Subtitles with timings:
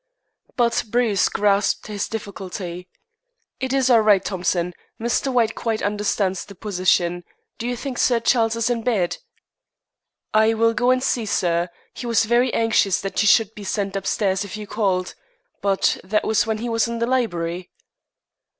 [0.55, 2.89] But Bruce grasped his difficulty.
[3.59, 4.73] "It is all right, Thompson.
[4.99, 5.31] Mr.
[5.31, 7.23] White quite understands the position.
[7.59, 9.17] Do you think Sir Charles is in bed?"
[10.33, 11.69] "I will go and see, sir.
[11.93, 15.13] He was very anxious that you should be sent upstairs if you called.
[15.61, 17.69] But that was when he was in the library."